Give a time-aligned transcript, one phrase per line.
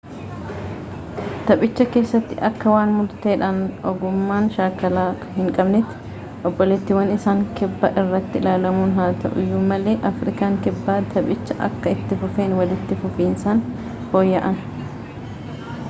[1.49, 3.59] taphicha keessatti akka waan murteedhaan
[3.91, 5.03] ogummaa shaakalaa
[5.35, 6.15] hin qabneetti
[6.51, 12.99] obboleetiwwan isaa kibbaa irratti ilaalamuun haa ta’uuyyu malee afrikaan kibbaa taphiicha akka itti fufeen walitti
[13.05, 13.65] fufiinsaan
[14.15, 14.59] fooyya’an